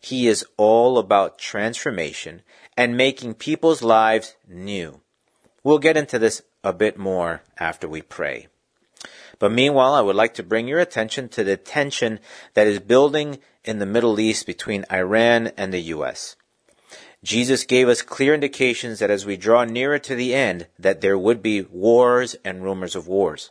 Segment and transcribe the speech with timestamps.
[0.00, 2.42] He is all about transformation
[2.76, 5.00] and making people's lives new.
[5.64, 8.48] We'll get into this a bit more after we pray.
[9.38, 12.18] But meanwhile, I would like to bring your attention to the tension
[12.54, 16.36] that is building in the Middle East between Iran and the U.S.
[17.22, 21.18] Jesus gave us clear indications that as we draw nearer to the end, that there
[21.18, 23.50] would be wars and rumors of wars.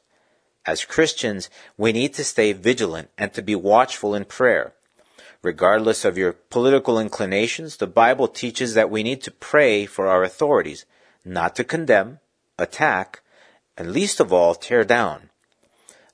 [0.65, 4.73] As Christians, we need to stay vigilant and to be watchful in prayer.
[5.41, 10.23] Regardless of your political inclinations, the Bible teaches that we need to pray for our
[10.23, 10.85] authorities,
[11.23, 12.19] not to condemn,
[12.57, 13.21] attack,
[13.77, 15.26] and least of all, tear down.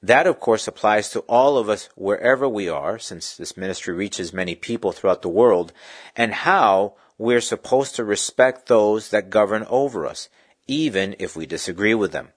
[0.03, 4.33] That, of course, applies to all of us wherever we are, since this ministry reaches
[4.33, 5.71] many people throughout the world,
[6.13, 10.27] and how we're supposed to respect those that govern over us,
[10.67, 12.33] even if we disagree with them.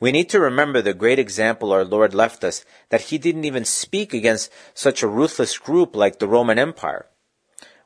[0.00, 3.64] We need to remember the great example our Lord left us that He didn't even
[3.64, 7.06] speak against such a ruthless group like the Roman Empire.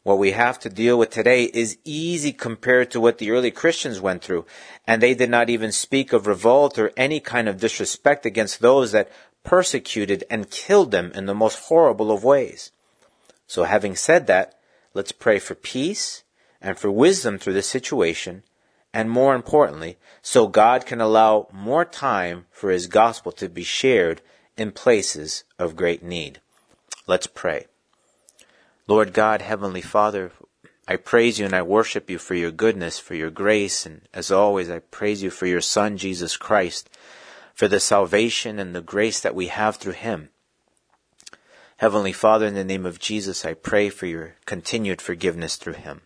[0.07, 4.01] What we have to deal with today is easy compared to what the early Christians
[4.01, 4.47] went through,
[4.87, 8.93] and they did not even speak of revolt or any kind of disrespect against those
[8.93, 9.11] that
[9.43, 12.71] persecuted and killed them in the most horrible of ways.
[13.49, 14.57] So having said that,
[14.95, 16.23] let's pray for peace
[16.61, 18.45] and for wisdom through this situation,
[18.95, 24.23] and more importantly, so God can allow more time for His gospel to be shared
[24.57, 26.41] in places of great need.
[27.09, 27.67] Let's pray.
[28.89, 30.31] Lord God, Heavenly Father,
[30.87, 34.31] I praise you and I worship you for your goodness, for your grace, and as
[34.31, 36.89] always, I praise you for your Son, Jesus Christ,
[37.53, 40.29] for the salvation and the grace that we have through him.
[41.79, 46.03] Heavenly Father, in the name of Jesus, I pray for your continued forgiveness through him.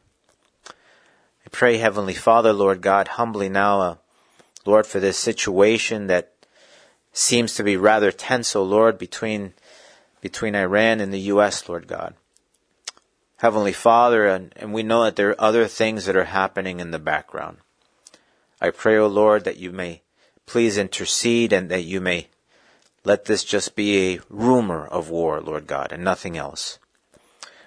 [0.67, 3.95] I pray, Heavenly Father, Lord God, humbly now, uh,
[4.65, 6.33] Lord, for this situation that
[7.13, 9.53] seems to be rather tense, O oh Lord, between,
[10.23, 12.15] between Iran and the U.S., Lord God.
[13.41, 16.91] Heavenly Father, and, and we know that there are other things that are happening in
[16.91, 17.57] the background.
[18.61, 20.03] I pray, O oh Lord, that you may
[20.45, 22.29] please intercede and that you may
[23.03, 26.79] let this just be a rumor of war, Lord God, and nothing else.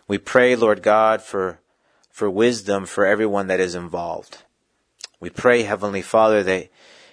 [0.08, 1.60] We pray, Lord God, for,
[2.12, 4.44] for wisdom for everyone that is involved.
[5.20, 6.70] We pray, Heavenly Father, that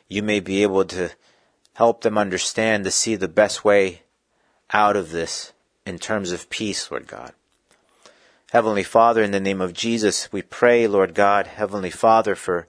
[0.06, 1.12] you may be able to
[1.77, 4.03] help them understand to see the best way
[4.71, 5.54] out of this
[5.87, 7.32] in terms of peace, Lord God.
[8.50, 12.66] Heavenly Father, in the name of Jesus, we pray, Lord God, Heavenly Father, for,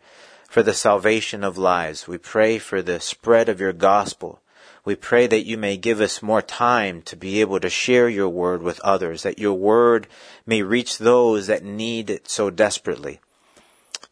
[0.48, 2.08] for the salvation of lives.
[2.08, 4.42] We pray for the spread of your gospel.
[4.86, 8.30] We pray that you may give us more time to be able to share your
[8.30, 10.06] word with others, that your word
[10.46, 13.20] may reach those that need it so desperately.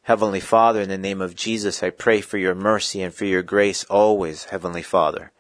[0.02, 3.44] Heavenly Father, in the name of Jesus, I pray for your mercy and for your
[3.44, 5.32] grace always, Heavenly Father.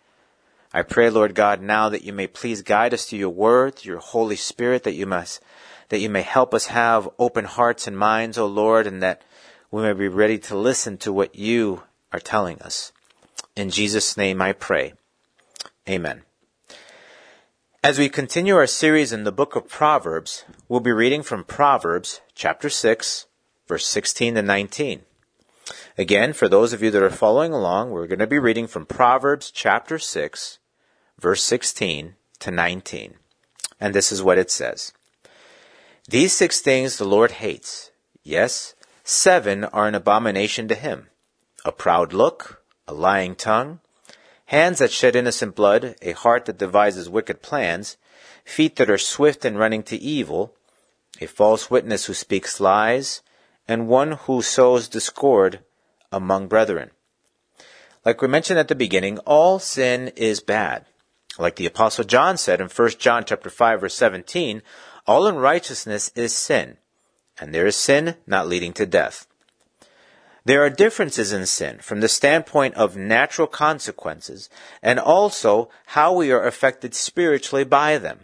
[0.71, 3.97] I pray, Lord God, now that you may please guide us to your word, your
[3.97, 5.41] Holy Spirit, that you must
[5.89, 9.21] that you may help us have open hearts and minds, O Lord, and that
[9.71, 12.91] we may be ready to listen to what you are telling us.
[13.55, 14.93] In Jesus' name I pray.
[15.87, 16.23] Amen.
[17.83, 22.21] As we continue our series in the book of Proverbs, we'll be reading from Proverbs
[22.35, 23.25] chapter 6,
[23.67, 25.01] verse 16 to 19.
[25.97, 28.85] Again, for those of you that are following along, we're going to be reading from
[28.85, 30.59] Proverbs chapter 6,
[31.19, 33.15] verse 16 to 19.
[33.79, 34.93] And this is what it says.
[36.09, 37.91] These six things the Lord hates.
[38.23, 38.73] Yes,
[39.03, 41.09] seven are an abomination to him
[41.63, 43.79] a proud look, a lying tongue,
[44.45, 47.95] hands that shed innocent blood, a heart that devises wicked plans,
[48.43, 50.55] feet that are swift in running to evil,
[51.21, 53.21] a false witness who speaks lies,
[53.67, 55.59] and one who sows discord
[56.11, 56.89] among brethren.
[58.03, 60.87] Like we mentioned at the beginning, all sin is bad.
[61.37, 64.63] Like the apostle John said in 1 John chapter 5 verse 17,
[65.07, 66.77] all unrighteousness is sin,
[67.39, 69.27] and there is sin not leading to death.
[70.45, 74.49] There are differences in sin from the standpoint of natural consequences
[74.81, 78.21] and also how we are affected spiritually by them.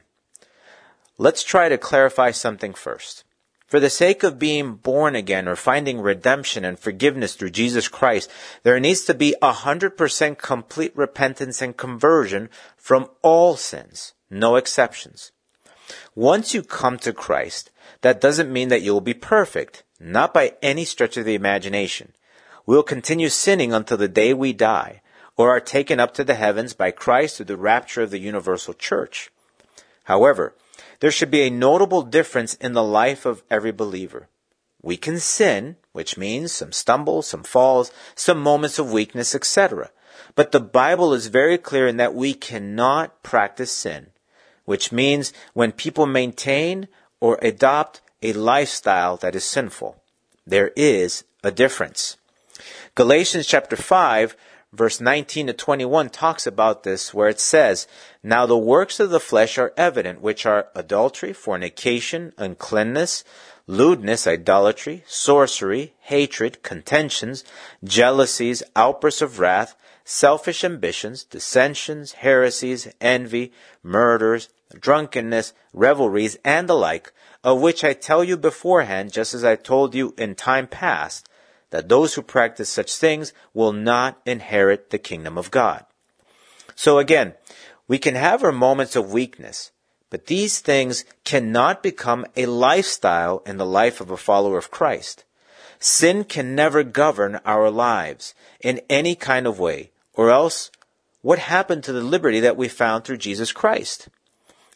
[1.18, 3.24] Let's try to clarify something first.
[3.68, 8.30] For the sake of being born again or finding redemption and forgiveness through Jesus Christ,
[8.64, 14.56] there needs to be a hundred percent complete repentance and conversion from all sins, no
[14.56, 15.32] exceptions.
[16.16, 17.72] Once you come to Christ,
[18.02, 19.84] that doesn't mean that you will be perfect.
[20.00, 22.14] Not by any stretch of the imagination.
[22.66, 25.02] We will continue sinning until the day we die,
[25.38, 28.74] or are taken up to the heavens by Christ through the rapture of the universal
[28.74, 29.32] church.
[30.06, 30.54] However,
[31.00, 34.28] there should be a notable difference in the life of every believer.
[34.82, 39.92] We can sin, which means some stumbles, some falls, some moments of weakness, etc.
[40.36, 44.08] But the Bible is very clear in that we cannot practice sin,
[44.66, 46.88] which means when people maintain
[47.20, 50.02] or adopt a lifestyle that is sinful.
[50.46, 52.18] There is a difference.
[52.96, 54.36] Galatians chapter 5
[54.76, 57.88] verse 19 to 21 talks about this where it says,
[58.22, 63.24] Now the works of the flesh are evident, which are adultery, fornication, uncleanness,
[63.68, 67.44] lewdness, idolatry, sorcery, hatred, contentions,
[67.84, 73.52] jealousies, outbursts of wrath, selfish ambitions, dissensions, heresies, envy,
[73.82, 74.50] murders,
[74.82, 77.12] drunkenness, revelries, and the like,
[77.44, 81.30] of which I tell you beforehand, just as I told you in time past,
[81.70, 85.86] that those who practice such things will not inherit the kingdom of God.
[86.76, 87.34] So again,
[87.88, 89.72] we can have our moments of weakness,
[90.10, 95.24] but these things cannot become a lifestyle in the life of a follower of Christ.
[95.80, 100.72] Sin can never govern our lives in any kind of way, or else
[101.22, 104.08] what happened to the liberty that we found through Jesus Christ?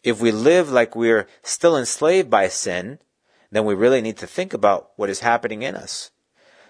[0.04, 3.00] If we live like we're still enslaved by sin,
[3.52, 6.12] then we really need to think about what is happening in us.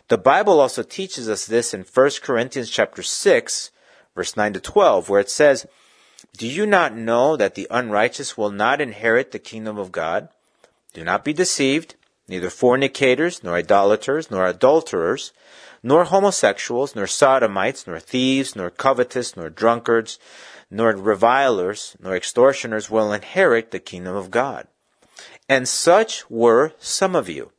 [0.08, 3.72] The Bible also teaches us this in 1 Corinthians chapter 6,
[4.16, 5.68] verse 9 to 12, where it says,
[6.38, 10.30] Do you not know that the unrighteous will not inherit the kingdom of God?
[10.94, 11.96] Do not be deceived.
[12.28, 15.32] Neither fornicators, nor idolaters, nor adulterers,
[15.82, 20.20] nor homosexuals, nor sodomites, nor thieves, nor covetous, nor drunkards,
[20.72, 24.68] nor revilers, nor extortioners will inherit the kingdom of God.
[25.48, 27.52] And such were some of you.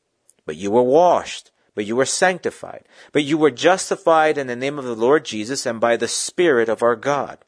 [0.46, 4.78] But you were washed, but you were sanctified, but you were justified in the name
[4.78, 7.38] of the Lord Jesus and by the Spirit of our God.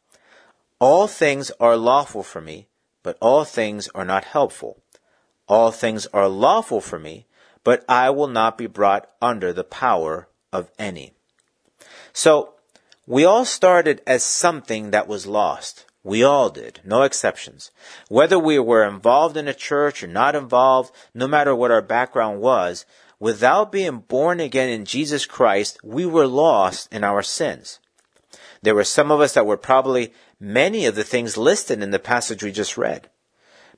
[0.78, 2.66] All things are lawful for me,
[3.02, 4.82] but all things are not helpful.
[5.48, 7.26] All things are lawful for me,
[7.64, 11.12] but I will not be brought under the power of any.
[12.12, 12.54] So,
[13.06, 15.86] we all started as something that was lost.
[16.04, 17.70] We all did, no exceptions.
[18.08, 22.40] Whether we were involved in a church or not involved, no matter what our background
[22.40, 22.86] was,
[23.18, 27.80] without being born again in Jesus Christ, we were lost in our sins.
[28.62, 31.98] There were some of us that were probably many of the things listed in the
[31.98, 33.10] passage we just read.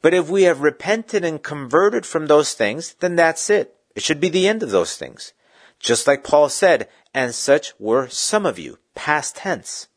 [0.03, 3.75] But if we have repented and converted from those things, then that's it.
[3.95, 5.33] It should be the end of those things.
[5.79, 9.89] Just like Paul said, and such were some of you past tense.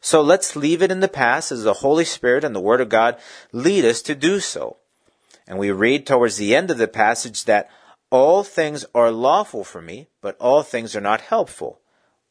[0.00, 2.88] So let's leave it in the past as the Holy Spirit and the Word of
[2.88, 3.18] God
[3.52, 4.76] lead us to do so.
[5.46, 7.68] And we read towards the end of the passage that
[8.10, 11.80] all things are lawful for me, but all things are not helpful.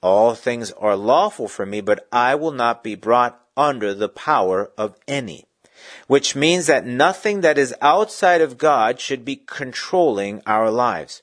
[0.01, 4.71] All things are lawful for me, but I will not be brought under the power
[4.77, 5.45] of any.
[6.07, 11.21] Which means that nothing that is outside of God should be controlling our lives.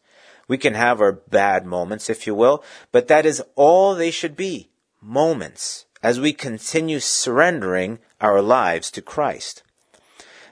[0.49, 2.63] We can have our bad moments, if you will,
[2.93, 4.71] but that is all they should be
[5.03, 9.63] moments as we continue surrendering our lives to Christ.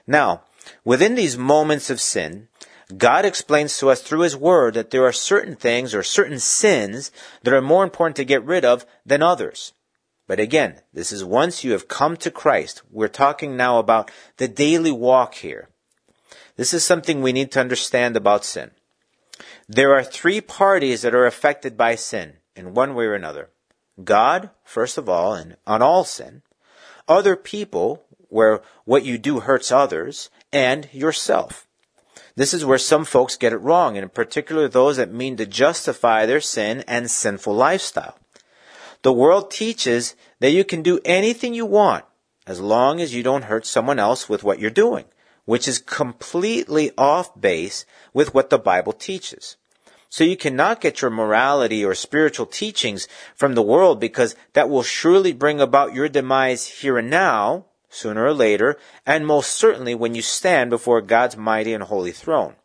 [0.05, 0.43] Now,
[0.83, 2.49] within these moments of sin,
[2.97, 7.11] God explains to us through His Word that there are certain things or certain sins
[7.43, 9.73] that are more important to get rid of than others.
[10.27, 12.81] But again, this is once you have come to Christ.
[12.91, 15.69] We're talking now about the daily walk here.
[16.57, 18.71] This is something we need to understand about sin.
[19.67, 23.49] There are three parties that are affected by sin in one way or another.
[24.03, 26.43] God, first of all, and on all sin.
[27.07, 31.67] Other people, where what you do hurts others, and yourself.
[32.35, 35.45] This is where some folks get it wrong, and in particular those that mean to
[35.45, 38.17] justify their sin and sinful lifestyle.
[39.01, 42.05] The world teaches that you can do anything you want
[42.45, 45.05] as long as you don't hurt someone else with what you're doing.
[45.45, 49.57] Which is completely off base with what the Bible teaches.
[50.09, 54.83] So you cannot get your morality or spiritual teachings from the world because that will
[54.83, 60.15] surely bring about your demise here and now, sooner or later, and most certainly when
[60.15, 62.55] you stand before God's mighty and holy throne.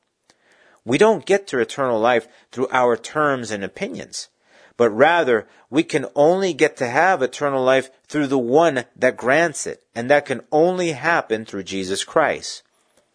[0.85, 4.29] We don't get to eternal life through our terms and opinions,
[4.77, 9.67] but rather we can only get to have eternal life through the one that grants
[9.67, 12.63] it, and that can only happen through Jesus Christ.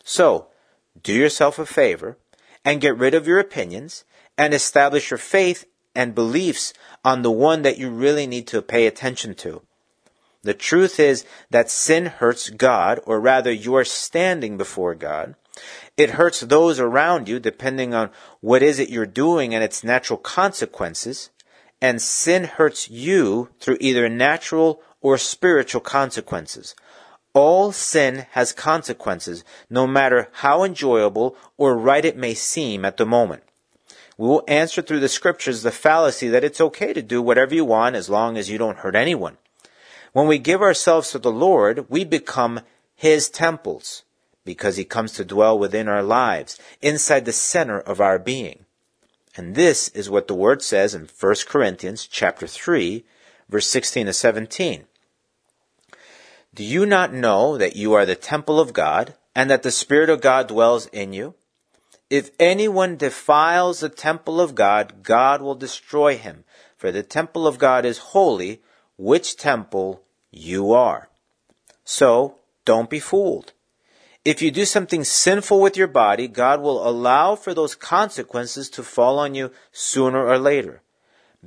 [0.05, 0.47] So,
[1.01, 2.17] do yourself a favor
[2.63, 4.05] and get rid of your opinions
[4.37, 8.85] and establish your faith and beliefs on the one that you really need to pay
[8.85, 9.63] attention to.
[10.43, 15.33] The truth is that sin hurts God, or rather you are standing before God,
[15.97, 20.19] it hurts those around you depending on what is it you're doing and its natural
[20.19, 21.31] consequences.
[21.81, 26.75] And sin hurts you through either natural or spiritual consequences.
[27.35, 33.05] All sin has consequences, no matter how enjoyable or right it may seem at the
[33.05, 33.43] moment.
[34.17, 37.65] We will answer through the scriptures the fallacy that it's okay to do whatever you
[37.65, 39.37] want as long as you don't hurt anyone.
[40.13, 42.61] When we give ourselves to the Lord, we become
[42.95, 44.03] His temples
[44.45, 48.63] because he comes to dwell within our lives, inside the center of our being.
[49.35, 53.03] And this is what the word says in 1 Corinthians chapter 3,
[53.49, 54.85] verse 16 to 17.
[56.55, 60.09] Do you not know that you are the temple of God, and that the Spirit
[60.09, 61.35] of God dwells in you?
[62.09, 66.45] If anyone defiles the temple of God, God will destroy him,
[66.77, 68.61] for the temple of God is holy,
[68.95, 71.09] which temple you are.
[71.83, 73.51] So, don't be fooled.
[74.23, 78.81] If you do something sinful with your body, God will allow for those consequences to
[78.81, 80.81] fall on you sooner or later.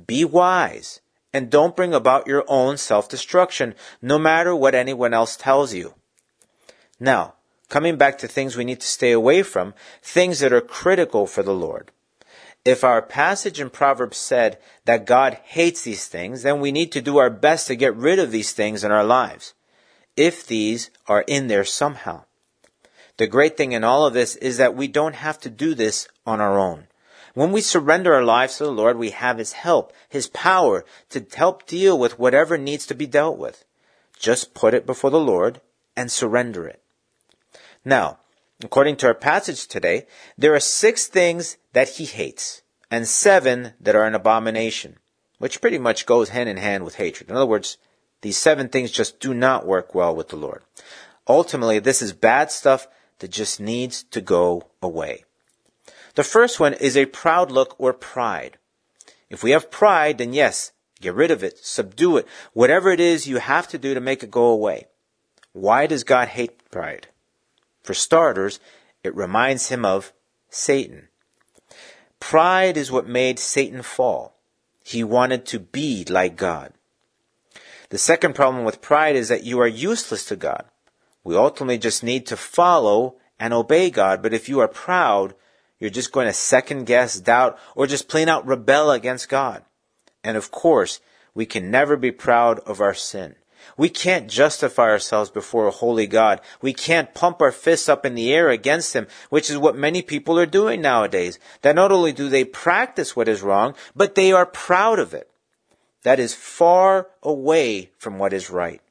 [0.05, 1.01] Be wise
[1.33, 5.93] and don't bring about your own self-destruction, no matter what anyone else tells you.
[6.99, 7.35] Now,
[7.69, 11.43] coming back to things we need to stay away from, things that are critical for
[11.43, 11.91] the Lord.
[12.65, 17.01] If our passage in Proverbs said that God hates these things, then we need to
[17.01, 19.53] do our best to get rid of these things in our lives.
[20.17, 22.25] If these are in there somehow.
[23.17, 26.07] The great thing in all of this is that we don't have to do this
[26.25, 26.87] on our own.
[27.33, 31.25] When we surrender our lives to the Lord, we have His help, His power to
[31.35, 33.65] help deal with whatever needs to be dealt with.
[34.17, 35.61] Just put it before the Lord
[35.95, 36.81] and surrender it.
[37.85, 38.19] Now,
[38.63, 40.05] according to our passage today,
[40.37, 44.97] there are six things that He hates and seven that are an abomination,
[45.37, 47.29] which pretty much goes hand in hand with hatred.
[47.29, 47.77] In other words,
[48.21, 50.63] these seven things just do not work well with the Lord.
[51.27, 52.87] Ultimately, this is bad stuff
[53.19, 55.23] that just needs to go away.
[56.19, 58.57] The first one is a proud look or pride.
[59.29, 63.25] If we have pride, then yes, get rid of it, subdue it, whatever it is
[63.25, 64.87] you have to do to make it go away.
[65.53, 67.07] Why does God hate pride?
[67.83, 68.59] For starters,
[69.01, 70.11] it reminds him of
[70.49, 71.07] Satan.
[72.19, 74.35] Pride is what made Satan fall.
[74.83, 76.73] He wanted to be like God.
[77.91, 80.65] The second problem with pride is that you are useless to God.
[81.23, 84.21] We ultimately just need to follow and obey God.
[84.21, 85.33] But if you are proud,
[85.79, 89.63] you're just going to second guess, doubt, or just plain out rebel against God.
[90.23, 90.99] And of course,
[91.33, 93.35] we can never be proud of our sin.
[93.77, 96.41] We can't justify ourselves before a holy God.
[96.61, 100.01] We can't pump our fists up in the air against Him, which is what many
[100.01, 101.39] people are doing nowadays.
[101.61, 105.29] That not only do they practice what is wrong, but they are proud of it.
[106.03, 108.81] That is far away from what is right.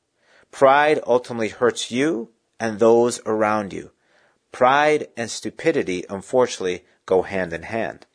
[0.50, 2.30] Pride ultimately hurts you
[2.60, 3.90] and those around you.
[4.52, 8.06] Pride and stupidity, unfortunately, go hand in hand.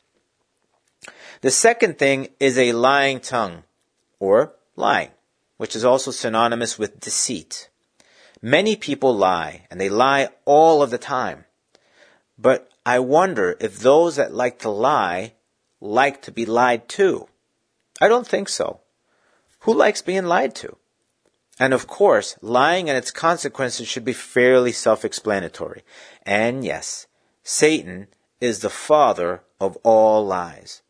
[1.40, 3.64] The second thing is a lying tongue,
[4.18, 5.10] or lying,
[5.56, 7.68] which is also synonymous with deceit.
[8.40, 11.44] Many people lie, and they lie all of the time.
[12.38, 15.34] But I wonder if those that like to lie
[15.80, 17.28] like to be lied to.
[18.00, 18.80] I don't think so.
[19.60, 20.76] Who likes being lied to?
[21.58, 25.82] And of course, lying and its consequences should be fairly self-explanatory.
[26.22, 27.06] And yes,
[27.42, 28.08] Satan
[28.40, 30.82] is the father of all lies.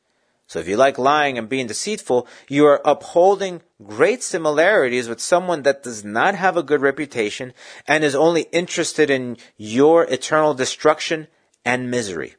[0.47, 5.63] So if you like lying and being deceitful, you are upholding great similarities with someone
[5.63, 7.53] that does not have a good reputation
[7.87, 11.29] and is only interested in your eternal destruction
[11.65, 12.37] and misery.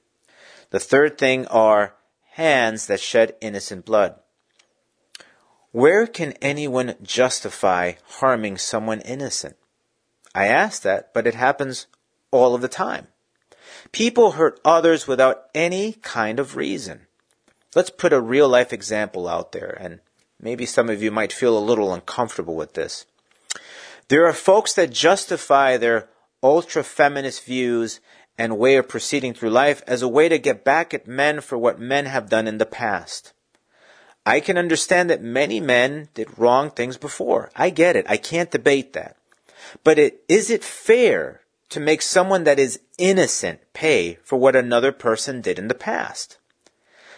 [0.70, 1.96] The third thing are
[2.32, 4.20] hands that shed innocent blood.
[5.76, 9.58] Where can anyone justify harming someone innocent?
[10.34, 11.88] I ask that, but it happens
[12.32, 13.08] all of the time.
[13.92, 17.08] People hurt others without any kind of reason.
[17.76, 20.00] Let's put a real life example out there, and
[20.40, 23.06] maybe some of you might feel a little uncomfortable with this.
[24.08, 26.08] There are folks that justify their
[26.42, 28.00] ultra feminist views
[28.38, 31.58] and way of proceeding through life as a way to get back at men for
[31.58, 33.34] what men have done in the past.
[34.26, 37.52] I can understand that many men did wrong things before.
[37.56, 38.06] I get it.
[38.10, 39.18] I can't debate that.
[39.84, 44.92] But it, is it fair to make someone that is innocent pay for what another
[44.92, 46.38] person did in the past?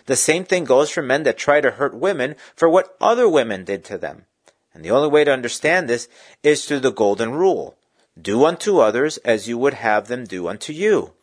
[0.06, 3.64] The same thing goes for men that try to hurt women for what other women
[3.64, 4.26] did to them.
[4.74, 6.08] And the only way to understand this
[6.44, 7.78] is through the golden rule.
[8.20, 11.14] Do unto others as you would have them do unto you.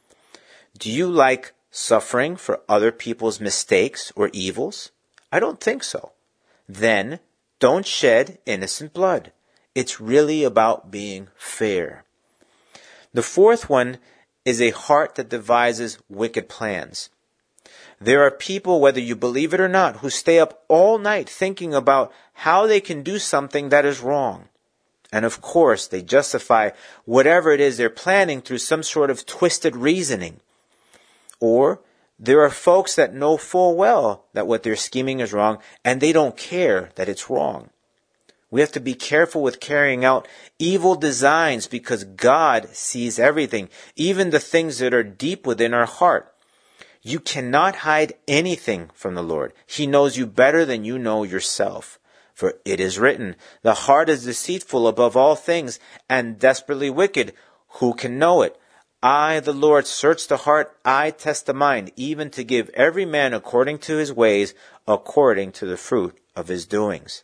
[0.79, 4.91] Do you like suffering for other people's mistakes or evils?
[5.35, 6.13] I don't think so.
[6.69, 7.19] Then
[7.59, 9.33] don't shed innocent blood.
[9.75, 12.05] It's really about being fair.
[13.13, 13.99] The fourth one
[14.45, 17.11] is a heart that devises wicked plans.
[18.01, 21.75] There are people, whether you believe it or not, who stay up all night thinking
[21.75, 24.51] about how they can do something that is wrong.
[25.13, 26.71] And of course, they justify
[27.07, 30.39] whatever it is they're planning through some sort of twisted reasoning.
[31.41, 31.81] Or
[32.25, 36.13] there are folks that know full well that what they're scheming is wrong and they
[36.13, 37.71] don't care that it's wrong.
[38.51, 40.29] We have to be careful with carrying out
[40.59, 46.33] evil designs because God sees everything, even the things that are deep within our heart.
[47.03, 49.53] You cannot hide anything from the Lord.
[49.67, 51.99] He knows you better than you know yourself.
[52.33, 55.79] For it is written, The heart is deceitful above all things
[56.09, 57.35] and desperately wicked.
[57.81, 58.59] Who can know it?
[59.05, 63.35] I, the Lord, search the heart, I test the mind, even to give every man
[63.35, 64.55] according to his ways,
[64.89, 67.23] according to the fruit of his doings.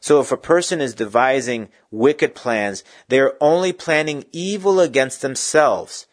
[0.00, 6.06] So if a person is devising wicked plans, they are only planning evil against themselves.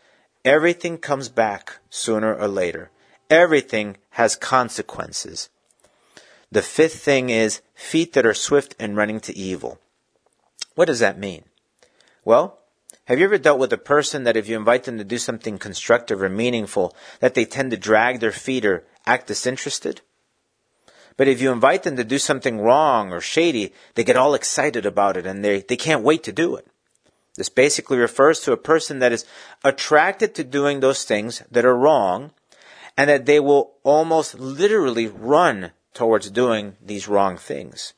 [0.46, 2.90] Everything comes back sooner or later.
[3.30, 5.50] Everything has consequences.
[6.54, 9.78] The fifth thing is feet that are swift in running to evil.
[10.76, 11.44] What does that mean?
[12.24, 12.59] Well,
[13.10, 15.58] have you ever dealt with a person that if you invite them to do something
[15.58, 20.02] constructive or meaningful, that they tend to drag their feet or act disinterested?
[21.17, 24.86] But if you invite them to do something wrong or shady, they get all excited
[24.86, 26.67] about it and they, they can't wait to do it.
[27.36, 29.26] This basically refers to a person that is
[29.63, 32.30] attracted to doing those things that are wrong
[32.95, 37.93] and that they will almost literally run towards doing these wrong things.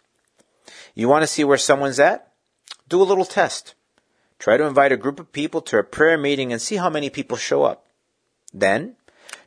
[0.96, 2.32] You want to see where someone's at?
[2.88, 3.76] Do a little test.
[4.42, 7.12] Try to invite a group of people to a prayer meeting and see how many
[7.12, 7.86] people show up.
[8.52, 8.96] Then,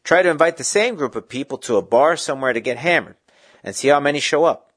[0.05, 3.17] try to invite the same group of people to a bar somewhere to get hammered
[3.65, 4.71] and see how many show up.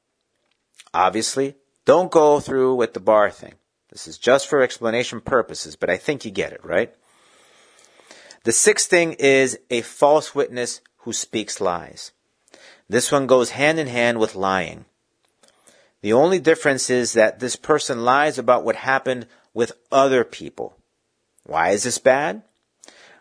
[0.92, 1.54] Obviously,
[1.86, 3.54] don't go through with the bar thing.
[3.92, 6.96] This is just for explanation purposes, but I think you get it, right?
[8.44, 12.12] The sixth thing is a false witness who speaks lies.
[12.90, 14.86] This one goes hand in hand with lying.
[16.02, 19.28] The only difference is that this person lies about what happened
[19.58, 20.78] with other people.
[21.44, 22.44] Why is this bad?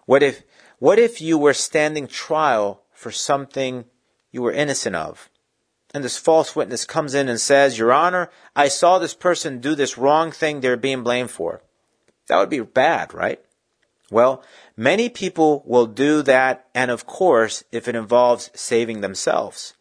[0.05, 0.43] What if,
[0.79, 3.87] what if you were standing trial for something
[4.31, 5.31] you were innocent of?
[5.95, 9.75] And this false witness comes in and says, Your Honor, I saw this person do
[9.75, 11.63] this wrong thing they're being blamed for.
[12.29, 13.41] That would be bad, right?
[14.11, 14.43] Well,
[14.77, 19.73] many people will do that, and of course, if it involves saving themselves.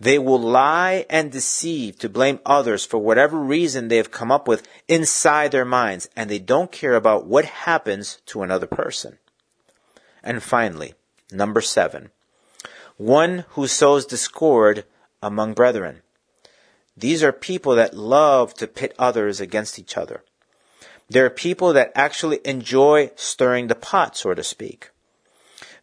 [0.00, 4.48] They will lie and deceive to blame others for whatever reason they have come up
[4.48, 9.18] with inside their minds, and they don't care about what happens to another person.
[10.22, 10.94] And finally,
[11.30, 12.10] number seven,
[12.96, 14.84] one who sows discord
[15.22, 16.02] among brethren.
[16.96, 20.22] These are people that love to pit others against each other.
[21.08, 24.90] There are people that actually enjoy stirring the pot, so to speak.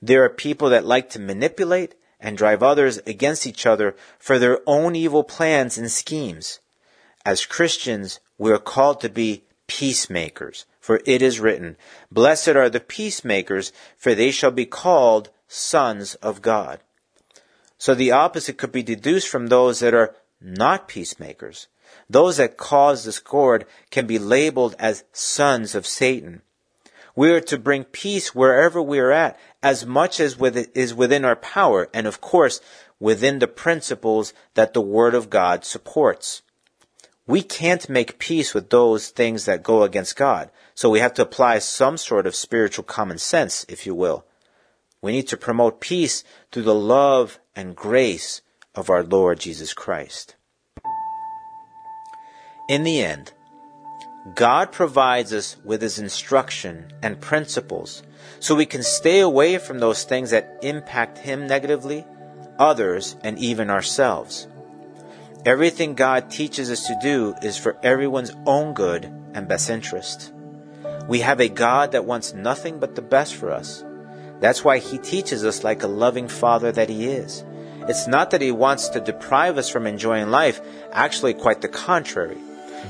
[0.01, 4.59] There are people that like to manipulate and drive others against each other for their
[4.67, 6.59] own evil plans and schemes.
[7.25, 11.77] As Christians, we are called to be peacemakers, for it is written,
[12.11, 16.79] Blessed are the peacemakers, for they shall be called sons of God.
[17.77, 21.67] So the opposite could be deduced from those that are not peacemakers.
[22.09, 26.41] Those that cause discord can be labeled as sons of Satan.
[27.15, 31.35] We are to bring peace wherever we are at, as much as is within our
[31.35, 32.61] power, and of course,
[32.99, 36.41] within the principles that the Word of God supports.
[37.27, 41.21] We can't make peace with those things that go against God, so we have to
[41.21, 44.25] apply some sort of spiritual common sense, if you will.
[45.01, 48.41] We need to promote peace through the love and grace
[48.75, 50.35] of our Lord Jesus Christ.
[52.69, 53.33] In the end,
[54.35, 58.03] God provides us with His instruction and principles
[58.39, 62.05] so we can stay away from those things that impact Him negatively,
[62.59, 64.47] others, and even ourselves.
[65.43, 70.31] Everything God teaches us to do is for everyone's own good and best interest.
[71.07, 73.83] We have a God that wants nothing but the best for us.
[74.39, 77.43] That's why He teaches us like a loving Father that He is.
[77.87, 82.37] It's not that He wants to deprive us from enjoying life, actually, quite the contrary.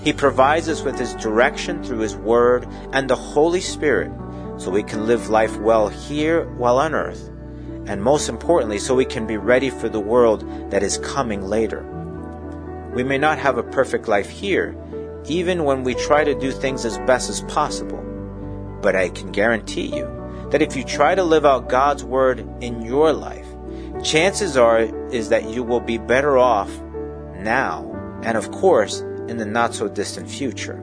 [0.03, 4.11] He provides us with His direction through His Word and the Holy Spirit
[4.57, 7.29] so we can live life well here while on earth,
[7.87, 11.83] and most importantly, so we can be ready for the world that is coming later.
[12.93, 14.75] We may not have a perfect life here,
[15.25, 18.03] even when we try to do things as best as possible,
[18.81, 20.07] but I can guarantee you
[20.51, 23.47] that if you try to live out God's Word in your life,
[24.03, 24.79] chances are
[25.11, 26.71] is that you will be better off
[27.37, 27.87] now
[28.23, 30.79] and of course in the not so distant future.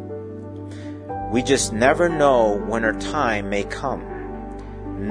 [1.31, 4.03] We just never know when our time may come.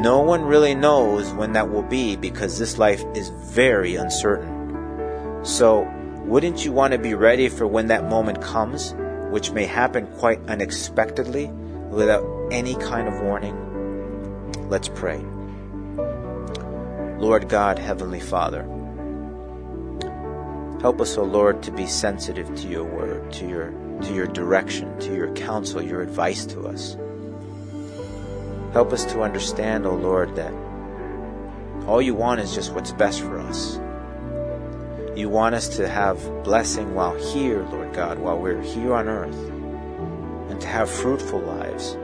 [0.01, 5.45] No one really knows when that will be because this life is very uncertain.
[5.45, 5.87] So,
[6.25, 8.95] wouldn't you want to be ready for when that moment comes,
[9.29, 11.47] which may happen quite unexpectedly
[11.89, 13.55] without any kind of warning?
[14.67, 15.23] Let's pray.
[17.19, 18.63] Lord God, Heavenly Father,
[20.81, 24.97] help us, O Lord, to be sensitive to your word, to your to your direction,
[24.99, 26.95] to your counsel, your advice to us.
[28.73, 30.53] Help us to understand, O Lord, that
[31.87, 33.79] all you want is just what's best for us.
[35.17, 39.35] You want us to have blessing while here, Lord God, while we're here on earth,
[40.51, 41.97] and to have fruitful lives,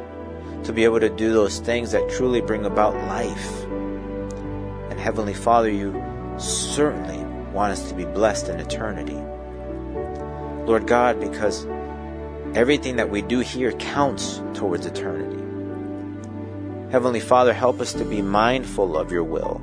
[0.63, 3.63] to be able to do those things that truly bring about life.
[4.89, 6.01] And Heavenly Father, you
[6.39, 7.22] certainly
[7.53, 9.19] want us to be blessed in eternity.
[10.65, 11.65] Lord God, because
[12.55, 15.41] Everything that we do here counts towards eternity.
[16.91, 19.59] Heavenly Father, help us to be mindful of your will.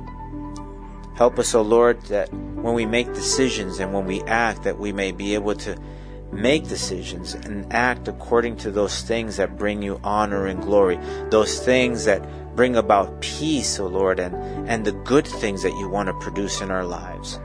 [1.15, 4.77] Help us, O oh Lord, that when we make decisions and when we act, that
[4.77, 5.77] we may be able to
[6.33, 10.99] make decisions and act according to those things that bring you honor and glory,
[11.29, 12.21] those things that
[12.57, 14.35] bring about peace, O oh Lord, and,
[14.67, 17.39] and the good things that you want to produce in our lives.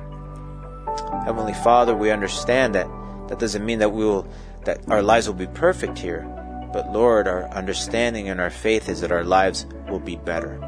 [1.25, 2.89] Heavenly Father, we understand that
[3.29, 4.27] that doesn't mean that we will
[4.65, 6.23] that our lives will be perfect here,
[6.73, 10.61] but Lord, our understanding and our faith is that our lives will be better.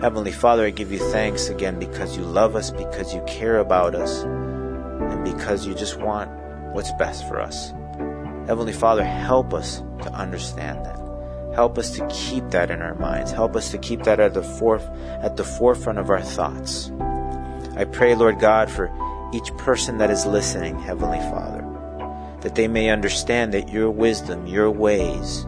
[0.00, 3.96] Heavenly Father, I give you thanks again because you love us, because you care about
[3.96, 6.30] us, and because you just want
[6.72, 7.72] what's best for us.
[8.46, 10.98] Heavenly Father, help us to understand that.
[11.54, 13.32] Help us to keep that in our minds.
[13.32, 14.88] Help us to keep that at the, foref-
[15.24, 16.92] at the forefront of our thoughts.
[17.78, 18.92] I pray, Lord God, for
[19.32, 21.58] each person that is listening, Heavenly Father
[22.40, 25.44] that they may understand that your wisdom, your ways,